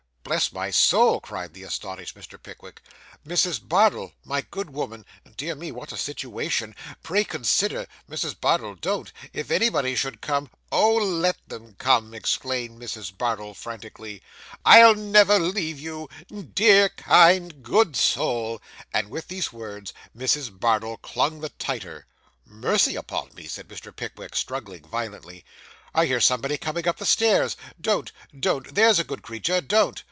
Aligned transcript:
'Bless 0.23 0.53
my 0.53 0.69
soul,' 0.71 1.19
cried 1.19 1.53
the 1.53 1.63
astonished 1.63 2.15
Mr. 2.15 2.41
Pickwick; 2.41 2.81
'Mrs. 3.27 3.59
Bardell, 3.61 4.13
my 4.23 4.39
good 4.39 4.69
woman 4.69 5.05
dear 5.35 5.55
me, 5.55 5.73
what 5.73 5.91
a 5.91 5.97
situation 5.97 6.73
pray 7.03 7.25
consider. 7.25 7.85
Mrs. 8.09 8.39
Bardell, 8.39 8.75
don't 8.75 9.11
if 9.33 9.51
anybody 9.51 9.93
should 9.93 10.21
come' 10.21 10.49
'Oh, 10.71 10.93
let 10.93 11.35
them 11.49 11.73
come,' 11.75 12.13
exclaimed 12.13 12.79
Mrs. 12.81 13.17
Bardell 13.17 13.53
frantically; 13.53 14.21
'I'll 14.63 14.95
never 14.95 15.37
leave 15.37 15.77
you 15.79 16.07
dear, 16.53 16.87
kind, 16.87 17.61
good 17.61 17.97
soul;' 17.97 18.61
and, 18.93 19.09
with 19.09 19.27
these 19.27 19.51
words, 19.51 19.91
Mrs. 20.15 20.57
Bardell 20.57 20.95
clung 20.95 21.41
the 21.41 21.49
tighter. 21.49 22.05
'Mercy 22.45 22.95
upon 22.95 23.33
me,' 23.33 23.47
said 23.47 23.67
Mr. 23.67 23.93
Pickwick, 23.93 24.37
struggling 24.37 24.83
violently, 24.83 25.43
'I 25.93 26.05
hear 26.05 26.21
somebody 26.21 26.57
coming 26.57 26.87
up 26.87 26.97
the 26.97 27.05
stairs. 27.05 27.57
Don't, 27.81 28.13
don't, 28.39 28.73
there's 28.75 28.99
a 28.99 29.03
good 29.03 29.23
creature, 29.23 29.59
don't. 29.59 29.99